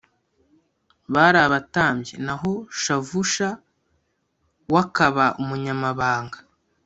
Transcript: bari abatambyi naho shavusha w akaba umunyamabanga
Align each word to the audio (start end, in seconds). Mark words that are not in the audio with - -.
bari 1.13 1.39
abatambyi 1.47 2.15
naho 2.25 2.51
shavusha 2.81 3.47
w 4.73 4.75
akaba 4.83 5.25
umunyamabanga 5.41 6.37